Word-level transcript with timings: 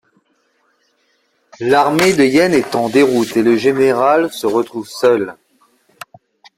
L’armée 1.59 2.13
de 2.13 2.23
Yen 2.23 2.55
est 2.55 2.73
en 2.75 2.89
déroute 2.89 3.37
et 3.37 3.43
le 3.43 3.55
général 3.55 4.33
se 4.33 4.47
retrouve 4.47 4.87
seul. 4.89 5.35